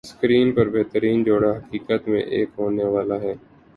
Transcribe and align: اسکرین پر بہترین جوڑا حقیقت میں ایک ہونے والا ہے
اسکرین 0.07 0.47
پر 0.55 0.69
بہترین 0.69 1.23
جوڑا 1.23 1.51
حقیقت 1.57 2.07
میں 2.07 2.21
ایک 2.35 2.49
ہونے 2.57 2.85
والا 2.93 3.21
ہے 3.21 3.33